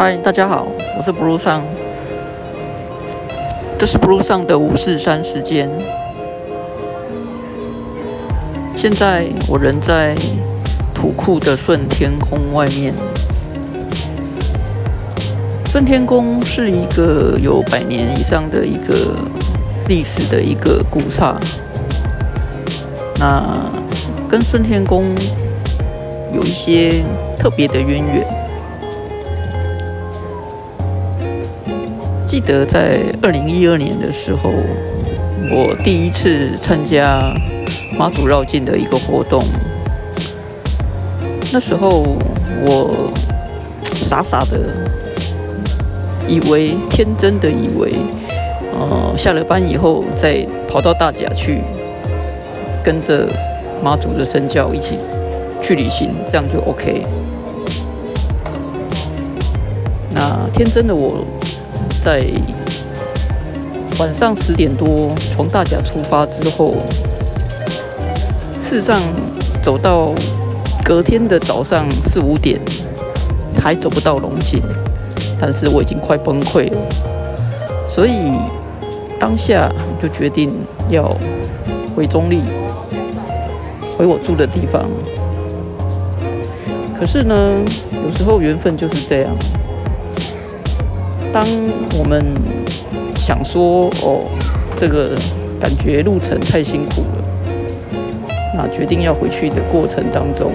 [0.00, 0.64] 嗨，大家好，
[0.96, 1.60] 我是 Blue 上，
[3.76, 5.68] 这是 Blue 上的五四三时间。
[8.76, 10.14] 现在我人在
[10.94, 12.94] 土库的顺天宫外面。
[15.66, 19.16] 顺天宫是一个有百年以上的一个
[19.88, 21.36] 历史的一个古刹。
[23.18, 23.42] 那
[24.30, 25.12] 跟顺天宫
[26.32, 27.02] 有一些
[27.36, 28.47] 特别的渊源。
[32.28, 34.50] 记得在二零一二年的时候，
[35.50, 37.32] 我第一次参加
[37.96, 39.42] 妈祖绕境的一个活动。
[41.50, 42.18] 那时候
[42.66, 43.10] 我
[43.94, 44.60] 傻傻的
[46.28, 47.94] 以为，天真的以为，
[48.78, 51.62] 呃，下了班以后再跑到大甲去，
[52.84, 53.26] 跟着
[53.82, 54.98] 妈祖的身教一起
[55.62, 57.06] 去旅行，这样就 OK。
[60.12, 61.24] 那天真的我。
[62.02, 62.24] 在
[63.98, 66.74] 晚上十点多从大甲出发之后，
[68.62, 69.00] 事实上
[69.62, 70.14] 走到
[70.84, 72.60] 隔天的早上四五点，
[73.60, 74.62] 还走不到龙井，
[75.38, 76.78] 但是我已经快崩溃了，
[77.88, 78.12] 所以
[79.18, 80.50] 当下就决定
[80.90, 81.12] 要
[81.96, 82.42] 回中立，
[83.98, 84.84] 回我住的地方。
[86.98, 87.34] 可是呢，
[88.04, 89.36] 有时候缘分就是这样。
[91.32, 91.46] 当
[91.98, 92.24] 我们
[93.16, 94.22] 想说哦，
[94.76, 95.16] 这个
[95.60, 97.24] 感觉路程太辛苦了，
[98.56, 100.52] 那决定要回去的过程当中，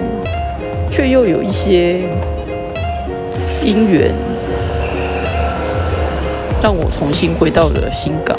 [0.90, 2.00] 却又有一些
[3.62, 4.12] 因缘，
[6.62, 8.36] 让我重新回到了新港。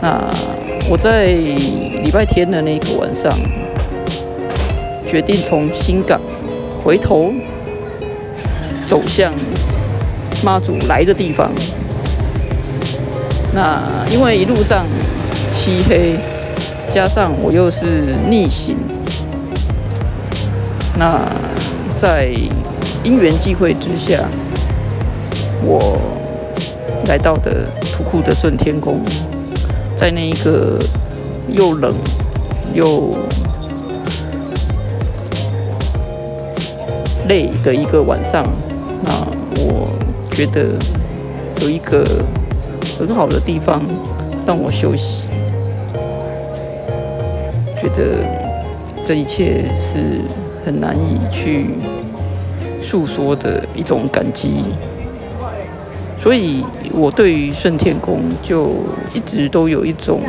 [0.00, 0.28] 那
[0.90, 3.32] 我在礼拜天的那个晚上，
[5.06, 6.20] 决定从新港
[6.82, 7.32] 回头
[8.84, 9.32] 走向。
[10.42, 11.50] 妈祖来的地方，
[13.52, 14.86] 那因为一路上
[15.50, 16.16] 漆黑，
[16.88, 18.76] 加上我又是逆行，
[20.96, 21.20] 那
[21.96, 22.30] 在
[23.02, 24.24] 因缘际会之下，
[25.62, 25.98] 我
[27.06, 29.00] 来到的土库的顺天宫，
[29.96, 30.78] 在那一个
[31.48, 31.94] 又冷
[32.72, 33.12] 又
[37.28, 38.46] 累的一个晚上，
[39.02, 39.12] 那
[39.56, 39.88] 我。
[40.38, 40.72] 觉得
[41.62, 42.06] 有一个
[42.96, 43.82] 很好的地方
[44.46, 45.26] 让我休息，
[47.76, 48.24] 觉得
[49.04, 50.20] 这一切是
[50.64, 51.70] 很难以去
[52.80, 54.62] 诉说的一种感激，
[56.16, 58.76] 所以我对于顺天宫就
[59.12, 60.22] 一直都有一种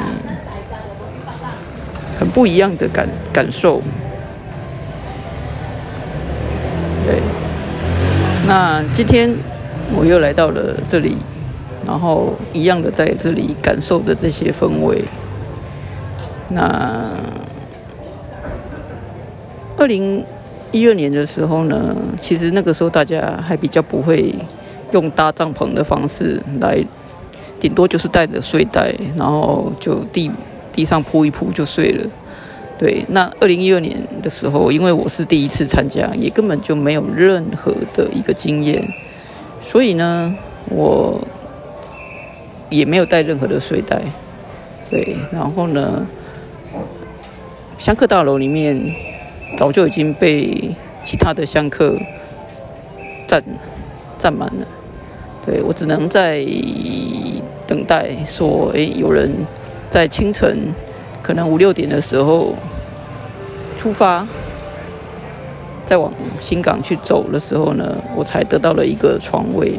[2.20, 3.80] 很不一样的感感受。
[7.06, 7.22] 对，
[8.48, 9.32] 那今天。
[9.96, 11.18] 我又来到了这里，
[11.86, 15.04] 然后一样的在这里感受的这些氛围。
[16.50, 17.12] 那
[19.78, 20.24] 二零
[20.72, 24.34] 一二年的时候呢，其实那个时候大家还比较不会
[24.92, 26.84] 用搭帐篷的方式来，
[27.60, 30.32] 顶多就是带着睡袋，然后就地
[30.72, 32.06] 地上铺一铺就睡了。
[32.78, 38.88] 对，那二零一二年的时候，因为我是第一次参加，也根本就没有任何的一个经验。
[39.62, 40.36] 所以呢，
[40.70, 41.22] 我
[42.70, 44.02] 也没有带任何的睡袋，
[44.90, 46.06] 对，然后呢，
[47.78, 48.96] 香客大楼里面
[49.58, 51.98] 早就已经被其他的香客
[53.28, 53.44] 占
[54.18, 54.68] 占满了，
[55.46, 56.44] 对我只能在
[57.68, 59.46] 等待说，哎，有人
[59.90, 60.74] 在清晨
[61.22, 62.56] 可能五六点的时候
[63.78, 64.28] 出发。
[65.90, 69.74] 在往新港去走的时候呢，我才得到了一个床位。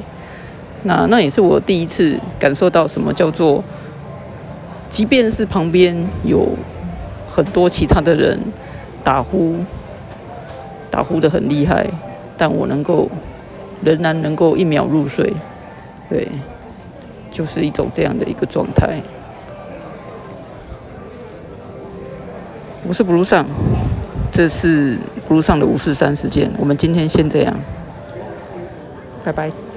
[0.83, 3.63] 那那也是我第一次感受到什么叫做，
[4.89, 6.49] 即便是旁边有
[7.29, 8.37] 很多其他的人
[9.05, 9.55] 打呼，
[10.91, 11.87] 打呼的很厉害，
[12.37, 13.09] 但我能够
[13.85, 15.33] 仍然能够一秒入睡。
[16.09, 16.27] 对，
[17.31, 19.01] 就是一种这样的一个状态。
[22.89, 23.47] 我是不如上。
[24.33, 24.97] 这是
[25.31, 27.57] 路上的五四三时间，我们今天先这样，
[29.25, 29.70] 拜拜。